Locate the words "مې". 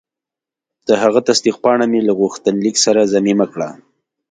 1.91-2.01